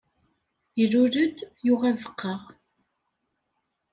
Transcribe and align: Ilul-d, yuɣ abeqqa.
Ilul-d, 0.81 1.37
yuɣ 1.65 1.81
abeqqa. 1.89 2.33